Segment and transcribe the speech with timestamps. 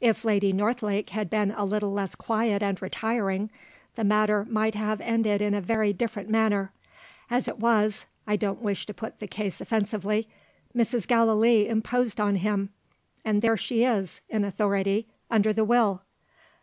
[0.00, 3.50] If Lady Northlake had been a little less quiet and retiring,
[3.94, 6.72] the matter might have ended in a very different manner.
[7.28, 10.28] As it was (I don't wish to put the case offensively)
[10.74, 11.06] Mrs.
[11.06, 12.70] Gallilee imposed on him
[13.22, 16.00] and there she is, in authority, under the Will.